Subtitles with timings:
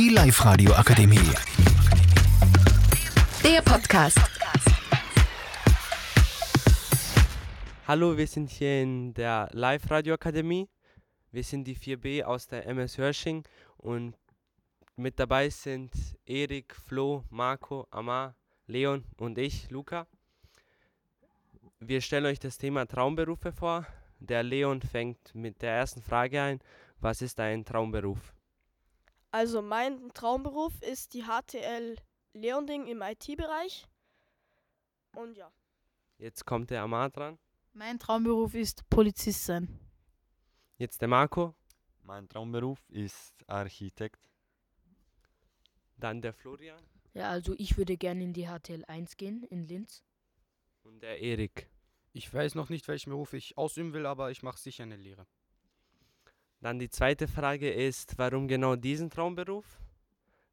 [0.00, 1.18] Die Live-Radio Akademie.
[3.44, 4.18] Der Podcast.
[7.86, 10.70] Hallo, wir sind hier in der Live-Radio Akademie.
[11.32, 13.44] Wir sind die 4B aus der MS Hörsching
[13.76, 14.16] und
[14.96, 15.92] mit dabei sind
[16.24, 18.34] Erik, Flo, Marco, Amar,
[18.68, 20.06] Leon und ich, Luca.
[21.78, 23.86] Wir stellen euch das Thema Traumberufe vor.
[24.18, 26.60] Der Leon fängt mit der ersten Frage ein.
[27.00, 28.32] Was ist dein Traumberuf?
[29.30, 31.96] Also mein Traumberuf ist die HTL
[32.32, 33.86] Leonding im IT-Bereich.
[35.14, 35.52] Und ja.
[36.18, 37.38] Jetzt kommt der Amar dran.
[37.72, 39.78] Mein Traumberuf ist Polizist sein.
[40.76, 41.54] Jetzt der Marco.
[42.02, 44.28] Mein Traumberuf ist Architekt.
[45.96, 46.82] Dann der Florian.
[47.14, 50.02] Ja, also ich würde gerne in die HTL 1 gehen, in Linz.
[50.82, 51.70] Und der Erik.
[52.12, 55.26] Ich weiß noch nicht, welchen Beruf ich ausüben will, aber ich mache sicher eine Lehre.
[56.60, 59.64] Dann die zweite Frage ist, warum genau diesen Traumberuf?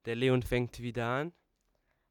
[0.05, 1.33] Der Leon fängt wieder an.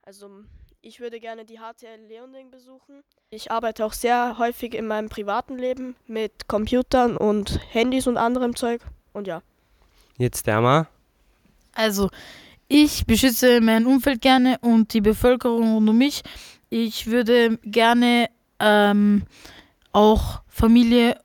[0.03, 0.45] Also
[0.83, 3.03] ich würde gerne die HTL Leonding besuchen.
[3.31, 8.55] Ich arbeite auch sehr häufig in meinem privaten Leben mit Computern und Handys und anderem
[8.55, 8.83] Zeug.
[9.15, 9.43] Und ja.
[10.19, 10.89] Jetzt der Amar.
[11.73, 12.11] Also,
[12.69, 16.23] ich beschütze mein Umfeld gerne und die Bevölkerung rund um mich.
[16.69, 18.29] Ich würde gerne
[18.61, 19.25] ähm,
[19.93, 21.19] auch Familie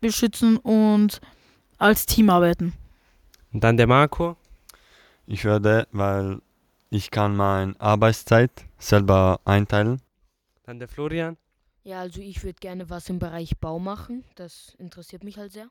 [0.00, 1.20] beschützen und
[1.78, 2.72] als Team arbeiten.
[3.52, 4.36] Und dann der Marco.
[5.26, 6.40] Ich würde, weil
[6.90, 10.00] ich kann meine Arbeitszeit selber einteilen.
[10.64, 11.36] Dann der Florian.
[11.82, 14.24] Ja, also ich würde gerne was im Bereich Bau machen.
[14.34, 15.68] Das interessiert mich halt sehr.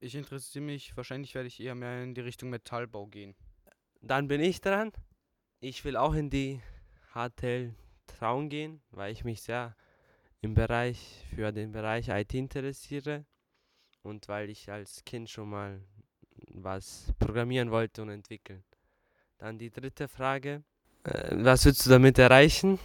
[0.00, 3.34] Ich interessiere mich, wahrscheinlich werde ich eher mehr in die Richtung Metallbau gehen.
[4.02, 4.92] Dann bin ich dran.
[5.60, 6.60] Ich will auch in die
[7.14, 7.74] HTL
[8.06, 9.74] Traun gehen, weil ich mich sehr
[10.42, 13.24] im Bereich für den Bereich IT interessiere
[14.06, 15.80] und weil ich als Kind schon mal
[16.54, 18.62] was programmieren wollte und entwickeln.
[19.38, 20.62] Dann die dritte Frage.
[21.04, 22.78] Äh, was würdest du damit erreichen?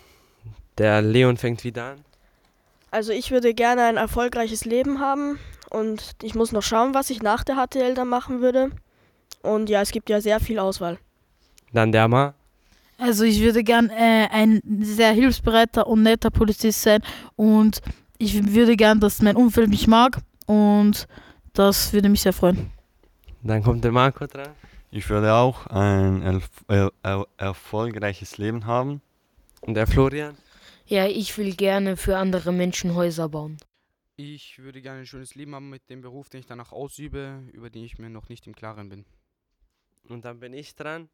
[0.78, 2.06] Der Leon fängt wieder an.
[2.90, 5.40] Also ich würde gerne ein erfolgreiches Leben haben
[5.70, 8.72] und ich muss noch schauen, was ich nach der HTL dann machen würde.
[9.44, 10.98] Und ja, es gibt ja sehr viel Auswahl.
[11.72, 12.36] Dann der Amar.
[12.98, 17.02] Also ich würde gern äh, ein sehr hilfsbereiter und netter Polizist sein
[17.36, 17.82] und
[18.18, 20.22] ich würde gern, dass mein Umfeld mich mag
[20.52, 21.08] und
[21.54, 22.72] das würde mich sehr freuen.
[23.42, 24.50] Dann kommt der Marco dran.
[24.92, 29.02] Ich würde auch ein erf er er erfolgreiches Leben haben.
[29.62, 30.36] Und der Florian.
[30.86, 33.58] Ja, ich will gerne für andere Menschen Häuser bauen.
[34.18, 37.70] Ich würde gerne ein schönes Leben haben mit dem Beruf, den ich danach ausübe, über
[37.70, 39.06] den ich mir noch nicht im Klaren bin.
[40.10, 41.08] Und dann bin ich dran.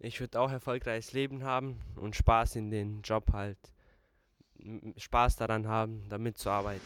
[0.00, 3.58] Ich würde auch erfolgreiches Leben haben und Spaß in den Job halt.
[4.98, 6.84] Spaß daran haben, damit zu arbeiten.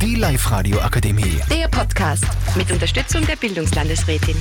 [0.00, 1.40] Die Live-Radio Akademie.
[1.50, 4.36] Der Podcast mit Unterstützung der Bildungslandesrätin.